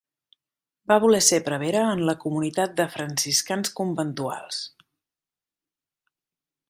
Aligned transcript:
Va 0.91 0.95
voler 1.01 1.19
ser 1.25 1.37
prevere 1.49 1.83
en 1.97 2.01
la 2.09 2.15
comunitat 2.23 2.73
de 2.79 2.87
franciscans 2.95 3.75
conventuals. 3.81 4.63